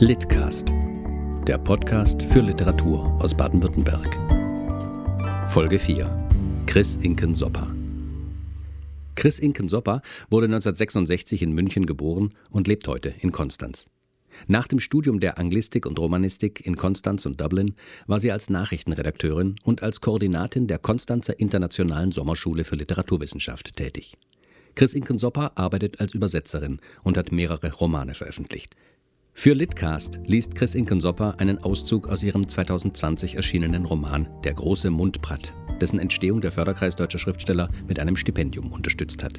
Litcast, 0.00 0.72
der 1.48 1.58
Podcast 1.58 2.22
für 2.22 2.38
Literatur 2.38 3.18
aus 3.20 3.36
Baden-Württemberg. 3.36 4.16
Folge 5.50 5.76
4. 5.76 6.28
Chris 6.66 6.94
Inken-Sopper. 6.98 7.74
Chris 9.16 9.40
Inken-Sopper 9.40 10.02
wurde 10.30 10.44
1966 10.46 11.42
in 11.42 11.50
München 11.50 11.84
geboren 11.84 12.32
und 12.48 12.68
lebt 12.68 12.86
heute 12.86 13.12
in 13.18 13.32
Konstanz. 13.32 13.86
Nach 14.46 14.68
dem 14.68 14.78
Studium 14.78 15.18
der 15.18 15.36
Anglistik 15.36 15.84
und 15.84 15.98
Romanistik 15.98 16.64
in 16.64 16.76
Konstanz 16.76 17.26
und 17.26 17.40
Dublin 17.40 17.74
war 18.06 18.20
sie 18.20 18.30
als 18.30 18.50
Nachrichtenredakteurin 18.50 19.56
und 19.64 19.82
als 19.82 20.00
Koordinatin 20.00 20.68
der 20.68 20.78
Konstanzer 20.78 21.40
Internationalen 21.40 22.12
Sommerschule 22.12 22.62
für 22.62 22.76
Literaturwissenschaft 22.76 23.74
tätig. 23.74 24.16
Chris 24.76 24.94
Inken-Sopper 24.94 25.58
arbeitet 25.58 26.00
als 26.00 26.14
Übersetzerin 26.14 26.78
und 27.02 27.18
hat 27.18 27.32
mehrere 27.32 27.72
Romane 27.72 28.14
veröffentlicht. 28.14 28.76
Für 29.40 29.52
Litcast 29.52 30.18
liest 30.26 30.56
Chris 30.56 30.74
Inkensopper 30.74 31.36
einen 31.38 31.58
Auszug 31.58 32.08
aus 32.08 32.24
ihrem 32.24 32.48
2020 32.48 33.36
erschienenen 33.36 33.84
Roman 33.84 34.28
Der 34.42 34.52
große 34.52 34.90
Mundbrat, 34.90 35.54
dessen 35.80 36.00
Entstehung 36.00 36.40
der 36.40 36.50
Förderkreis 36.50 36.96
Deutscher 36.96 37.20
Schriftsteller 37.20 37.68
mit 37.86 38.00
einem 38.00 38.16
Stipendium 38.16 38.72
unterstützt 38.72 39.22
hat. 39.22 39.38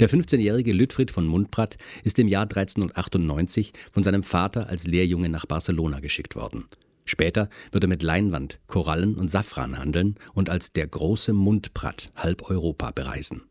Der 0.00 0.08
15-jährige 0.08 0.72
Lütfried 0.72 1.10
von 1.10 1.26
Mundbrat 1.26 1.76
ist 2.04 2.18
im 2.20 2.26
Jahr 2.26 2.44
1398 2.44 3.74
von 3.92 4.02
seinem 4.02 4.22
Vater 4.22 4.70
als 4.70 4.86
Lehrjunge 4.86 5.28
nach 5.28 5.44
Barcelona 5.44 6.00
geschickt 6.00 6.34
worden. 6.34 6.64
Später 7.04 7.50
wird 7.70 7.84
er 7.84 7.88
mit 7.88 8.02
Leinwand, 8.02 8.60
Korallen 8.66 9.16
und 9.16 9.30
Safran 9.30 9.78
handeln 9.78 10.14
und 10.32 10.48
als 10.48 10.72
der 10.72 10.86
große 10.86 11.34
Mundbrat 11.34 12.14
halb 12.16 12.48
Europa 12.48 12.92
bereisen. 12.92 13.42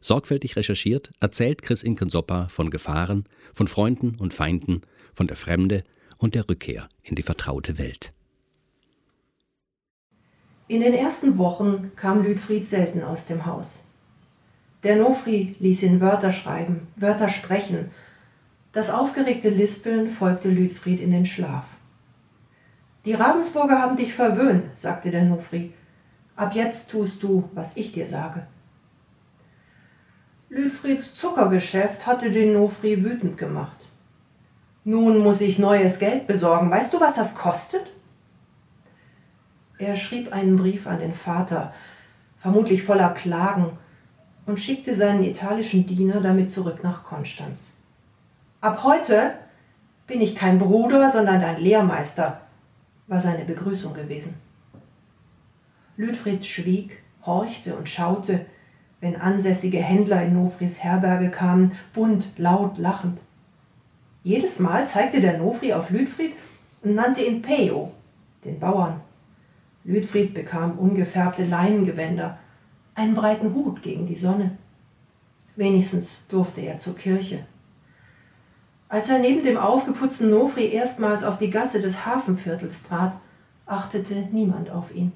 Sorgfältig 0.00 0.56
recherchiert 0.56 1.10
erzählt 1.20 1.62
Chris 1.62 1.82
Inkensopper 1.82 2.48
von 2.48 2.70
Gefahren, 2.70 3.24
von 3.52 3.66
Freunden 3.66 4.14
und 4.18 4.32
Feinden, 4.32 4.80
von 5.20 5.26
der 5.26 5.36
Fremde 5.36 5.84
und 6.16 6.34
der 6.34 6.48
Rückkehr 6.48 6.88
in 7.02 7.14
die 7.14 7.20
vertraute 7.20 7.76
Welt. 7.76 8.14
In 10.66 10.80
den 10.80 10.94
ersten 10.94 11.36
Wochen 11.36 11.92
kam 11.94 12.22
Lüdfried 12.22 12.66
selten 12.66 13.02
aus 13.02 13.26
dem 13.26 13.44
Haus. 13.44 13.80
Der 14.82 14.96
Nofri 14.96 15.56
ließ 15.60 15.82
ihn 15.82 16.00
Wörter 16.00 16.32
schreiben, 16.32 16.88
Wörter 16.96 17.28
sprechen. 17.28 17.90
Das 18.72 18.88
aufgeregte 18.88 19.50
Lispeln 19.50 20.08
folgte 20.08 20.48
Lüdfried 20.48 21.00
in 21.00 21.10
den 21.10 21.26
Schlaf. 21.26 21.66
Die 23.04 23.12
Ravensburger 23.12 23.78
haben 23.78 23.98
dich 23.98 24.14
verwöhnt, 24.14 24.74
sagte 24.74 25.10
der 25.10 25.24
Nofri. 25.24 25.74
Ab 26.34 26.54
jetzt 26.54 26.90
tust 26.90 27.22
du, 27.22 27.50
was 27.52 27.72
ich 27.76 27.92
dir 27.92 28.06
sage. 28.06 28.46
Lüdfrieds 30.48 31.12
Zuckergeschäft 31.12 32.06
hatte 32.06 32.30
den 32.30 32.54
Nofri 32.54 33.04
wütend 33.04 33.36
gemacht. 33.36 33.89
Nun 34.90 35.18
muss 35.18 35.40
ich 35.40 35.60
neues 35.60 36.00
Geld 36.00 36.26
besorgen. 36.26 36.68
Weißt 36.68 36.92
du, 36.92 37.00
was 37.00 37.14
das 37.14 37.36
kostet? 37.36 37.92
Er 39.78 39.94
schrieb 39.94 40.32
einen 40.32 40.56
Brief 40.56 40.88
an 40.88 40.98
den 40.98 41.14
Vater, 41.14 41.72
vermutlich 42.36 42.82
voller 42.82 43.10
Klagen, 43.10 43.78
und 44.46 44.58
schickte 44.58 44.92
seinen 44.92 45.22
italischen 45.22 45.86
Diener 45.86 46.20
damit 46.20 46.50
zurück 46.50 46.82
nach 46.82 47.04
Konstanz. 47.04 47.70
Ab 48.60 48.82
heute 48.82 49.34
bin 50.08 50.20
ich 50.20 50.34
kein 50.34 50.58
Bruder, 50.58 51.08
sondern 51.08 51.40
dein 51.40 51.60
Lehrmeister, 51.60 52.40
war 53.06 53.20
seine 53.20 53.44
Begrüßung 53.44 53.94
gewesen. 53.94 54.34
Lüdfried 55.96 56.44
schwieg, 56.44 57.00
horchte 57.24 57.76
und 57.76 57.88
schaute, 57.88 58.44
wenn 58.98 59.14
ansässige 59.14 59.78
Händler 59.78 60.24
in 60.24 60.34
Nofris 60.34 60.82
Herberge 60.82 61.30
kamen, 61.30 61.76
bunt, 61.92 62.30
laut, 62.38 62.76
lachend. 62.76 63.20
Jedes 64.22 64.58
Mal 64.58 64.86
zeigte 64.86 65.20
der 65.20 65.38
Nofri 65.38 65.72
auf 65.72 65.90
Lüdfried 65.90 66.34
und 66.82 66.94
nannte 66.94 67.22
ihn 67.22 67.40
Peo, 67.40 67.92
den 68.44 68.58
Bauern. 68.60 69.00
Lüdfried 69.84 70.34
bekam 70.34 70.78
ungefärbte 70.78 71.44
Leinengewänder, 71.44 72.38
einen 72.94 73.14
breiten 73.14 73.54
Hut 73.54 73.82
gegen 73.82 74.06
die 74.06 74.14
Sonne. 74.14 74.58
Wenigstens 75.56 76.18
durfte 76.28 76.60
er 76.60 76.78
zur 76.78 76.96
Kirche. 76.96 77.46
Als 78.88 79.08
er 79.08 79.20
neben 79.20 79.42
dem 79.42 79.56
aufgeputzten 79.56 80.30
Nofri 80.30 80.66
erstmals 80.66 81.24
auf 81.24 81.38
die 81.38 81.50
Gasse 81.50 81.80
des 81.80 82.04
Hafenviertels 82.04 82.82
trat, 82.82 83.14
achtete 83.64 84.28
niemand 84.32 84.70
auf 84.70 84.94
ihn. 84.94 85.12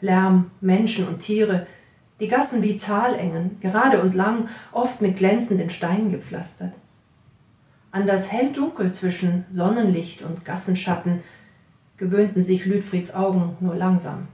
Lärm, 0.00 0.50
Menschen 0.60 1.08
und 1.08 1.20
Tiere, 1.20 1.66
die 2.20 2.28
Gassen 2.28 2.62
wie 2.62 2.76
Talengen, 2.76 3.58
gerade 3.60 4.00
und 4.00 4.14
lang, 4.14 4.48
oft 4.70 5.00
mit 5.02 5.16
glänzenden 5.16 5.70
Steinen 5.70 6.10
gepflastert. 6.10 6.72
An 7.92 8.06
das 8.06 8.32
Hell-Dunkel 8.32 8.90
zwischen 8.90 9.44
Sonnenlicht 9.52 10.22
und 10.22 10.46
Gassenschatten 10.46 11.22
gewöhnten 11.98 12.42
sich 12.42 12.64
Lüdfrieds 12.64 13.14
Augen 13.14 13.58
nur 13.60 13.74
langsam. 13.74 14.28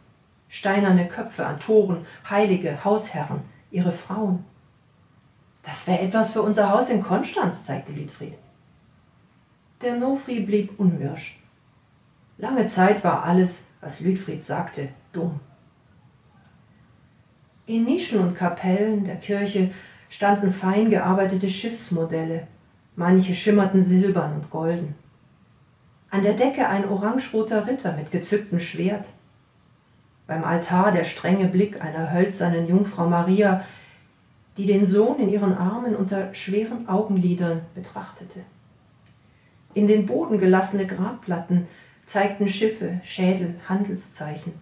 Steinerne 0.49 1.09
Köpfe 1.09 1.45
an 1.45 1.59
Toren, 1.59 2.07
heilige 2.31 2.85
Hausherren, 2.85 3.41
ihre 3.73 3.91
Frauen. 3.91 4.45
Das 5.65 5.89
wäre 5.89 5.99
etwas 5.99 6.31
für 6.31 6.43
unser 6.43 6.71
Haus 6.71 6.89
in 6.89 7.03
Konstanz, 7.03 7.67
zeigte 7.67 7.91
Lüdfried. 7.91 8.35
Der 9.83 9.97
Nofri 9.97 10.41
blieb 10.41 10.79
unwirsch. 10.79 11.43
Lange 12.39 12.69
Zeit 12.69 13.03
war 13.03 13.25
alles, 13.25 13.65
was 13.81 14.01
Lüdfried 14.01 14.43
sagte, 14.43 14.91
dumm. 15.13 15.41
In 17.67 17.85
Nischen 17.85 18.21
und 18.21 18.37
Kapellen 18.37 19.05
der 19.05 19.17
Kirche 19.17 19.73
standen 20.09 20.53
fein 20.53 20.89
gearbeitete 20.89 21.51
Schiffsmodelle, 21.51 22.47
manche 22.99 23.33
schimmerten 23.33 23.81
silbern 23.81 24.35
und 24.35 24.51
golden. 24.51 24.97
An 26.11 26.25
der 26.25 26.35
Decke 26.35 26.69
ein 26.69 26.89
orangeroter 26.89 27.69
Ritter 27.69 27.93
mit 27.93 28.11
gezücktem 28.11 28.59
Schwert. 28.59 29.05
Beim 30.27 30.43
Altar 30.43 30.91
der 30.91 31.05
strenge 31.05 31.47
Blick 31.47 31.81
einer 31.81 32.13
hölzernen 32.13 32.67
Jungfrau 32.67 33.09
Maria, 33.09 33.65
die 34.57 34.65
den 34.65 34.85
Sohn 34.85 35.21
in 35.21 35.29
ihren 35.29 35.57
Armen 35.57 35.95
unter 35.95 36.35
schweren 36.35 36.89
Augenlidern 36.89 37.61
betrachtete. 37.75 38.41
In 39.75 39.87
den 39.87 40.07
Boden 40.07 40.39
gelassene 40.39 40.87
Grabplatten 40.87 41.69
zeigten 42.05 42.49
Schiffe, 42.49 43.01
Schädel, 43.05 43.55
Handelszeichen. 43.69 44.55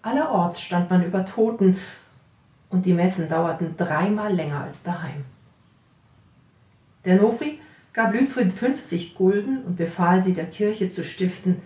Allerorts 0.00 0.62
stand 0.62 0.88
man 0.88 1.04
über 1.04 1.26
Toten, 1.26 1.76
und 2.70 2.86
die 2.86 2.94
Messen 2.94 3.28
dauerten 3.28 3.76
dreimal 3.76 4.32
länger 4.32 4.62
als 4.62 4.82
daheim. 4.82 5.24
Der 7.06 7.16
Nofri 7.16 7.60
gab 7.92 8.12
Lüdfried 8.12 8.52
50 8.52 9.14
Gulden 9.14 9.62
und 9.64 9.76
befahl 9.76 10.20
sie 10.20 10.34
der 10.34 10.46
Kirche 10.46 10.90
zu 10.90 11.02
stiften, 11.02 11.62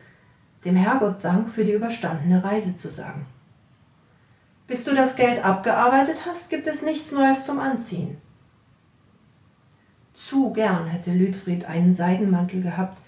dem 0.64 0.76
Herrgott 0.76 1.24
Dank 1.24 1.48
für 1.48 1.64
die 1.64 1.72
überstandene 1.72 2.44
Reise 2.44 2.76
zu 2.76 2.90
sagen. 2.90 3.26
Bis 4.66 4.84
du 4.84 4.94
das 4.94 5.16
Geld 5.16 5.44
abgearbeitet 5.44 6.26
hast, 6.26 6.50
gibt 6.50 6.68
es 6.68 6.82
nichts 6.82 7.10
Neues 7.10 7.44
zum 7.46 7.58
Anziehen. 7.58 8.18
Zu 10.14 10.52
gern 10.52 10.86
hätte 10.86 11.10
Lüdfried 11.10 11.64
einen 11.64 11.94
Seidenmantel 11.94 12.62
gehabt, 12.62 13.00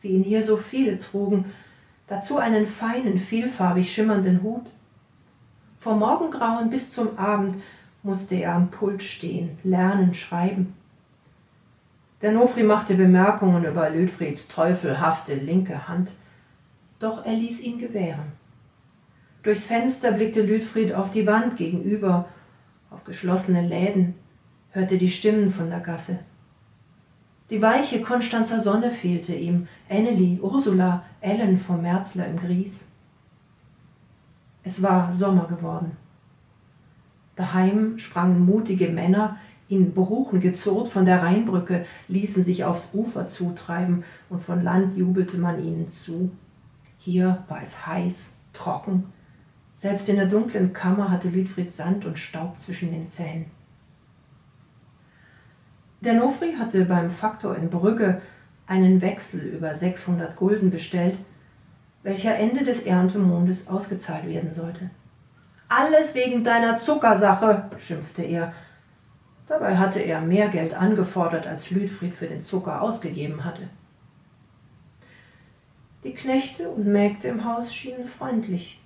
wie 0.00 0.08
ihn 0.08 0.24
hier 0.24 0.42
so 0.42 0.56
viele 0.56 0.98
trugen, 0.98 1.52
dazu 2.06 2.38
einen 2.38 2.66
feinen, 2.66 3.18
vielfarbig 3.18 3.92
schimmernden 3.92 4.42
Hut. 4.42 4.66
Vom 5.78 5.98
Morgengrauen 5.98 6.70
bis 6.70 6.90
zum 6.90 7.18
Abend 7.18 7.62
musste 8.02 8.36
er 8.36 8.54
am 8.54 8.70
Pult 8.70 9.02
stehen, 9.02 9.58
lernen, 9.62 10.14
schreiben. 10.14 10.74
Der 12.22 12.32
Nofri 12.32 12.62
machte 12.62 12.94
Bemerkungen 12.94 13.64
über 13.64 13.90
Lüdfrieds 13.90 14.48
teufelhafte 14.48 15.34
linke 15.34 15.88
Hand, 15.88 16.12
doch 16.98 17.24
er 17.24 17.34
ließ 17.34 17.60
ihn 17.60 17.78
gewähren. 17.78 18.32
Durchs 19.42 19.66
Fenster 19.66 20.12
blickte 20.12 20.42
Lüdfried 20.42 20.94
auf 20.94 21.10
die 21.10 21.26
Wand 21.26 21.56
gegenüber, 21.56 22.28
auf 22.90 23.04
geschlossene 23.04 23.60
Läden, 23.60 24.14
hörte 24.70 24.96
die 24.96 25.10
Stimmen 25.10 25.50
von 25.50 25.68
der 25.68 25.80
Gasse. 25.80 26.20
Die 27.50 27.60
weiche 27.60 28.00
Konstanzer 28.00 28.58
Sonne 28.58 28.90
fehlte 28.90 29.34
ihm, 29.34 29.68
Annelie, 29.90 30.40
Ursula, 30.40 31.04
Ellen 31.20 31.58
vom 31.58 31.82
Merzler 31.82 32.26
im 32.26 32.38
Gries. 32.38 32.86
Es 34.62 34.82
war 34.82 35.12
Sommer 35.12 35.46
geworden. 35.46 35.96
Daheim 37.36 37.98
sprangen 37.98 38.46
mutige 38.46 38.88
Männer 38.88 39.36
in 39.68 39.94
Bruchen 39.94 40.40
gezurrt 40.40 40.88
von 40.88 41.04
der 41.04 41.22
Rheinbrücke, 41.22 41.86
ließen 42.08 42.42
sich 42.42 42.64
aufs 42.64 42.90
Ufer 42.92 43.26
zutreiben, 43.26 44.04
und 44.28 44.40
von 44.40 44.62
Land 44.62 44.96
jubelte 44.96 45.38
man 45.38 45.64
ihnen 45.64 45.90
zu. 45.90 46.30
Hier 46.98 47.44
war 47.48 47.62
es 47.62 47.86
heiß, 47.86 48.32
trocken. 48.52 49.12
Selbst 49.76 50.08
in 50.08 50.16
der 50.16 50.26
dunklen 50.26 50.72
Kammer 50.72 51.10
hatte 51.10 51.28
Lüdfried 51.28 51.72
Sand 51.72 52.04
und 52.04 52.18
Staub 52.18 52.60
zwischen 52.60 52.90
den 52.92 53.08
Zähnen. 53.08 53.46
Der 56.00 56.14
Nofri 56.14 56.54
hatte 56.58 56.84
beim 56.84 57.10
Faktor 57.10 57.56
in 57.56 57.70
Brügge 57.70 58.20
einen 58.66 59.00
Wechsel 59.00 59.40
über 59.40 59.74
600 59.74 60.36
Gulden 60.36 60.70
bestellt, 60.70 61.16
welcher 62.02 62.36
Ende 62.36 62.64
des 62.64 62.82
Erntemondes 62.82 63.68
ausgezahlt 63.68 64.28
werden 64.28 64.52
sollte. 64.52 64.90
Alles 65.68 66.14
wegen 66.14 66.44
deiner 66.44 66.78
Zuckersache, 66.78 67.70
schimpfte 67.78 68.22
er 68.22 68.52
Dabei 69.46 69.76
hatte 69.76 70.00
er 70.00 70.20
mehr 70.20 70.48
Geld 70.48 70.74
angefordert, 70.74 71.46
als 71.46 71.70
Lüdfried 71.70 72.14
für 72.14 72.26
den 72.26 72.42
Zucker 72.42 72.80
ausgegeben 72.80 73.44
hatte. 73.44 73.68
Die 76.02 76.14
Knechte 76.14 76.68
und 76.68 76.86
Mägde 76.86 77.28
im 77.28 77.44
Haus 77.44 77.74
schienen 77.74 78.06
freundlich. 78.06 78.80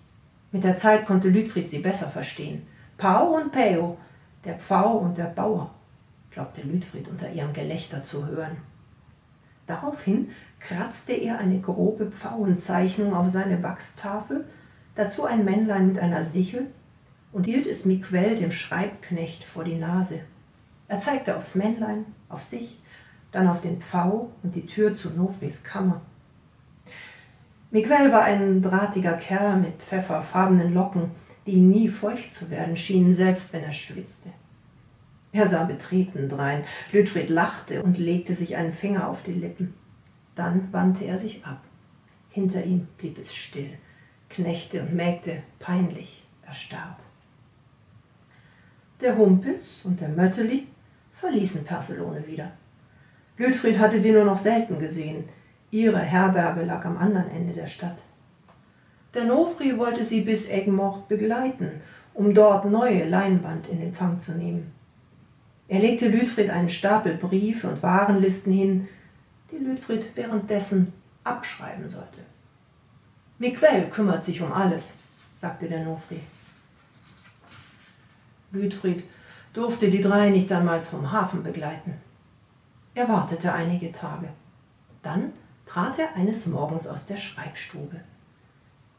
Mit 0.50 0.64
der 0.64 0.76
Zeit 0.76 1.06
konnte 1.06 1.28
Lüdfried 1.28 1.68
sie 1.68 1.78
besser 1.78 2.08
verstehen. 2.08 2.66
Pau 2.96 3.34
und 3.36 3.52
Peo, 3.52 3.98
der 4.44 4.54
Pfau 4.54 4.98
und 4.98 5.18
der 5.18 5.24
Bauer, 5.24 5.74
glaubte 6.30 6.62
Lüdfried 6.62 7.08
unter 7.08 7.30
ihrem 7.30 7.52
Gelächter 7.52 8.02
zu 8.02 8.26
hören. 8.26 8.56
Daraufhin 9.66 10.30
kratzte 10.58 11.12
er 11.12 11.38
eine 11.38 11.60
grobe 11.60 12.10
Pfauenzeichnung 12.10 13.14
auf 13.14 13.28
seine 13.28 13.62
Wachstafel, 13.62 14.46
dazu 14.94 15.24
ein 15.24 15.44
Männlein 15.44 15.86
mit 15.86 15.98
einer 15.98 16.24
Sichel 16.24 16.66
und 17.32 17.44
hielt 17.44 17.66
es 17.66 17.84
Miquel, 17.84 18.34
dem 18.34 18.50
Schreibknecht, 18.50 19.44
vor 19.44 19.64
die 19.64 19.76
Nase. 19.76 20.20
Er 20.88 20.98
zeigte 20.98 21.36
aufs 21.36 21.54
Männlein, 21.54 22.06
auf 22.28 22.42
sich, 22.42 22.80
dann 23.30 23.46
auf 23.46 23.60
den 23.60 23.80
Pfau 23.80 24.32
und 24.42 24.54
die 24.54 24.66
Tür 24.66 24.94
zu 24.94 25.10
Nofris 25.10 25.62
Kammer. 25.62 26.00
Miguel 27.70 28.10
war 28.10 28.24
ein 28.24 28.62
drahtiger 28.62 29.12
Kerl 29.12 29.58
mit 29.58 29.82
pfefferfarbenen 29.82 30.72
Locken, 30.72 31.10
die 31.46 31.60
nie 31.60 31.88
feucht 31.88 32.32
zu 32.32 32.50
werden 32.50 32.76
schienen, 32.76 33.12
selbst 33.12 33.52
wenn 33.52 33.62
er 33.62 33.72
schwitzte. 33.72 34.30
Er 35.32 35.46
sah 35.46 35.64
betreten 35.64 36.28
drein. 36.28 36.64
Lütfried 36.90 37.28
lachte 37.28 37.82
und 37.82 37.98
legte 37.98 38.34
sich 38.34 38.56
einen 38.56 38.72
Finger 38.72 39.08
auf 39.08 39.22
die 39.22 39.32
Lippen. 39.32 39.74
Dann 40.34 40.72
wandte 40.72 41.04
er 41.04 41.18
sich 41.18 41.44
ab. 41.44 41.60
Hinter 42.30 42.64
ihm 42.64 42.88
blieb 42.96 43.18
es 43.18 43.34
still. 43.34 43.70
Knechte 44.30 44.82
und 44.82 44.94
Mägde 44.94 45.42
peinlich 45.58 46.26
erstarrt. 46.46 47.00
Der 49.00 49.16
Humpis 49.16 49.82
und 49.84 50.00
der 50.00 50.08
Mötteli 50.08 50.66
verließen 51.20 51.64
Perselone 51.64 52.26
wieder. 52.26 52.52
Lütfried 53.36 53.78
hatte 53.78 53.98
sie 53.98 54.12
nur 54.12 54.24
noch 54.24 54.38
selten 54.38 54.78
gesehen. 54.78 55.28
Ihre 55.70 55.98
Herberge 55.98 56.64
lag 56.64 56.84
am 56.84 56.96
anderen 56.96 57.30
Ende 57.30 57.52
der 57.52 57.66
Stadt. 57.66 57.98
Der 59.14 59.24
Nofri 59.24 59.78
wollte 59.78 60.04
sie 60.04 60.22
bis 60.22 60.48
Eggenmort 60.48 61.08
begleiten, 61.08 61.80
um 62.14 62.34
dort 62.34 62.64
neue 62.64 63.08
Leinwand 63.08 63.68
in 63.68 63.80
Empfang 63.80 64.20
zu 64.20 64.32
nehmen. 64.32 64.72
Er 65.68 65.80
legte 65.80 66.08
Lütfried 66.08 66.50
einen 66.50 66.70
Stapel 66.70 67.14
Briefe 67.14 67.68
und 67.68 67.82
Warenlisten 67.82 68.52
hin, 68.52 68.88
die 69.50 69.58
Lütfried 69.58 70.16
währenddessen 70.16 70.92
abschreiben 71.24 71.88
sollte. 71.88 72.20
Miquel 73.38 73.88
kümmert 73.90 74.24
sich 74.24 74.40
um 74.40 74.52
alles, 74.52 74.94
sagte 75.36 75.68
der 75.68 75.84
Nofri. 75.84 76.20
Lütfried 78.50 79.04
durfte 79.58 79.90
die 79.90 80.00
drei 80.00 80.30
nicht 80.30 80.52
einmal 80.52 80.84
zum 80.84 81.10
Hafen 81.10 81.42
begleiten. 81.42 81.94
Er 82.94 83.08
wartete 83.08 83.52
einige 83.52 83.90
Tage. 83.90 84.28
Dann 85.02 85.32
trat 85.66 85.98
er 85.98 86.14
eines 86.14 86.46
Morgens 86.46 86.86
aus 86.86 87.06
der 87.06 87.16
Schreibstube. 87.16 88.00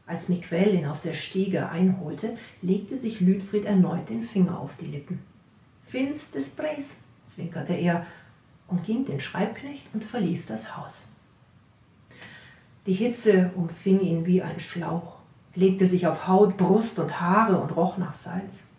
Als 0.06 0.28
Miquel 0.28 0.74
ihn 0.74 0.84
auf 0.84 1.00
der 1.00 1.14
Stiege 1.14 1.70
einholte, 1.70 2.36
legte 2.60 2.98
sich 2.98 3.22
Lütfried 3.22 3.64
erneut 3.64 4.10
den 4.10 4.22
Finger 4.22 4.58
auf 4.58 4.76
die 4.76 4.88
Lippen. 4.88 5.22
Fins 5.86 6.30
des 6.30 6.50
Preis, 6.50 6.96
zwinkerte 7.24 7.72
er 7.72 8.04
und 8.68 8.84
ging 8.84 9.06
den 9.06 9.20
Schreibknecht 9.20 9.86
und 9.94 10.04
verließ 10.04 10.44
das 10.44 10.76
Haus. 10.76 11.08
Die 12.84 12.92
Hitze 12.92 13.50
umfing 13.56 14.00
ihn 14.00 14.26
wie 14.26 14.42
ein 14.42 14.60
Schlauch, 14.60 15.20
legte 15.54 15.86
sich 15.86 16.06
auf 16.06 16.28
Haut, 16.28 16.58
Brust 16.58 16.98
und 16.98 17.18
Haare 17.18 17.56
und 17.56 17.74
roch 17.74 17.96
nach 17.96 18.14
Salz. 18.14 18.69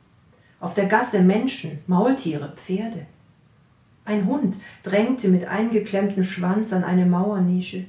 Auf 0.62 0.76
der 0.76 0.86
Gasse 0.86 1.22
Menschen, 1.22 1.80
Maultiere, 1.88 2.54
Pferde. 2.56 3.08
Ein 4.06 4.28
Hund 4.28 4.56
drängte 4.84 5.28
mit 5.28 5.48
eingeklemmtem 5.48 6.24
Schwanz 6.24 6.72
an 6.72 6.84
eine 6.84 7.08
Mauernische. 7.08 7.86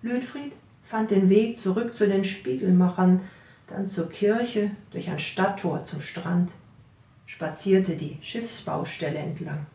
Lüdfried 0.00 0.52
fand 0.82 1.10
den 1.10 1.28
Weg 1.28 1.58
zurück 1.58 1.94
zu 1.94 2.08
den 2.08 2.24
Spiegelmachern, 2.24 3.20
dann 3.66 3.86
zur 3.86 4.08
Kirche, 4.08 4.70
durch 4.90 5.10
ein 5.10 5.18
Stadttor 5.18 5.84
zum 5.84 6.00
Strand, 6.00 6.50
spazierte 7.26 7.94
die 7.94 8.16
Schiffsbaustelle 8.22 9.18
entlang. 9.18 9.66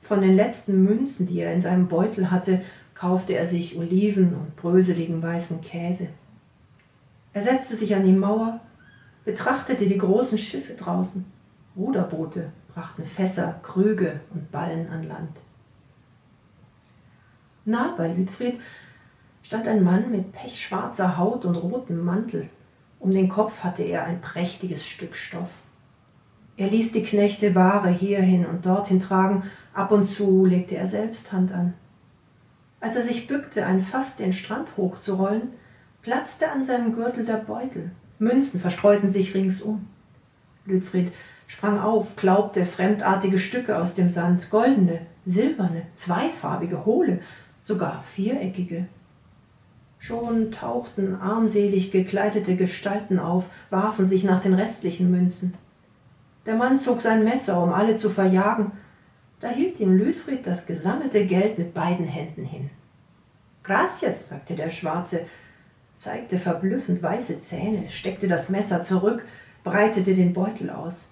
Von 0.00 0.20
den 0.20 0.34
letzten 0.34 0.82
Münzen, 0.82 1.26
die 1.26 1.40
er 1.40 1.54
in 1.54 1.60
seinem 1.60 1.86
Beutel 1.86 2.32
hatte, 2.32 2.60
kaufte 2.94 3.34
er 3.34 3.46
sich 3.46 3.78
Oliven 3.78 4.34
und 4.34 4.56
bröseligen 4.56 5.22
weißen 5.22 5.60
Käse. 5.60 6.08
Er 7.32 7.42
setzte 7.42 7.76
sich 7.76 7.94
an 7.94 8.04
die 8.04 8.12
Mauer, 8.12 8.60
betrachtete 9.24 9.86
die 9.86 9.98
großen 9.98 10.38
Schiffe 10.38 10.74
draußen, 10.74 11.24
Ruderboote 11.76 12.52
brachten 12.74 13.04
Fässer, 13.04 13.60
Krüge 13.62 14.20
und 14.32 14.50
Ballen 14.50 14.88
an 14.90 15.04
Land. 15.04 15.36
Nah 17.64 17.94
bei 17.96 18.08
Lüdfried 18.08 18.60
stand 19.42 19.68
ein 19.68 19.82
Mann 19.82 20.10
mit 20.10 20.32
pechschwarzer 20.32 21.16
Haut 21.16 21.44
und 21.44 21.54
rotem 21.54 22.04
Mantel. 22.04 22.48
Um 22.98 23.10
den 23.10 23.28
Kopf 23.28 23.62
hatte 23.62 23.82
er 23.82 24.04
ein 24.04 24.20
prächtiges 24.20 24.86
Stück 24.86 25.14
Stoff. 25.14 25.50
Er 26.56 26.68
ließ 26.68 26.92
die 26.92 27.02
Knechte 27.02 27.54
Ware 27.54 27.90
hierhin 27.90 28.46
und 28.46 28.64
dorthin 28.66 29.00
tragen, 29.00 29.44
ab 29.72 29.90
und 29.90 30.04
zu 30.04 30.44
legte 30.44 30.76
er 30.76 30.86
selbst 30.86 31.32
Hand 31.32 31.52
an. 31.52 31.74
Als 32.80 32.96
er 32.96 33.02
sich 33.02 33.26
bückte, 33.26 33.66
ein 33.66 33.82
Fass 33.82 34.16
den 34.16 34.32
Strand 34.32 34.76
hochzurollen, 34.76 35.50
platzte 36.02 36.50
an 36.50 36.62
seinem 36.62 36.94
Gürtel 36.94 37.24
der 37.24 37.38
Beutel. 37.38 37.90
Münzen 38.18 38.60
verstreuten 38.60 39.08
sich 39.08 39.34
ringsum. 39.34 39.86
Lüdfried 40.66 41.12
sprang 41.46 41.78
auf, 41.78 42.16
glaubte 42.16 42.64
fremdartige 42.64 43.38
Stücke 43.38 43.78
aus 43.78 43.94
dem 43.94 44.10
Sand, 44.10 44.50
goldene, 44.50 45.00
silberne, 45.24 45.82
zweifarbige, 45.94 46.84
hohle, 46.84 47.20
sogar 47.62 48.02
viereckige. 48.02 48.86
Schon 49.98 50.50
tauchten 50.50 51.14
armselig 51.16 51.90
gekleidete 51.90 52.56
Gestalten 52.56 53.18
auf, 53.18 53.48
warfen 53.70 54.04
sich 54.04 54.22
nach 54.22 54.40
den 54.40 54.54
restlichen 54.54 55.10
Münzen. 55.10 55.54
Der 56.44 56.56
Mann 56.56 56.78
zog 56.78 57.00
sein 57.00 57.24
Messer, 57.24 57.62
um 57.62 57.72
alle 57.72 57.96
zu 57.96 58.10
verjagen. 58.10 58.72
Da 59.40 59.48
hielt 59.48 59.80
ihm 59.80 59.96
Lüdfried 59.96 60.46
das 60.46 60.66
gesammelte 60.66 61.24
Geld 61.26 61.58
mit 61.58 61.72
beiden 61.72 62.06
Händen 62.06 62.44
hin. 62.44 62.70
Gracias, 63.62 64.28
sagte 64.28 64.54
der 64.54 64.68
Schwarze, 64.68 65.20
zeigte 65.96 66.38
verblüffend 66.38 67.02
weiße 67.02 67.38
Zähne, 67.38 67.88
steckte 67.88 68.28
das 68.28 68.48
Messer 68.48 68.82
zurück, 68.82 69.24
breitete 69.62 70.14
den 70.14 70.32
Beutel 70.32 70.70
aus. 70.70 71.08